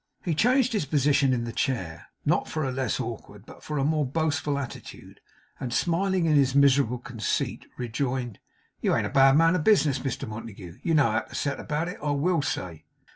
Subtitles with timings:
[0.25, 3.83] He changed his position in the chair, not for a less awkward, but for a
[3.83, 5.19] more boastful attitude;
[5.59, 8.39] and smiling in his miserable conceit rejoined:
[8.81, 10.79] 'You an't a bad man of business, Mr Montague.
[10.81, 12.85] You know how to set about it, I WILL say.